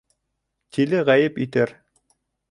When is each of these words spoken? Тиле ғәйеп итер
Тиле 0.77 1.01
ғәйеп 1.09 1.37
итер 1.45 1.75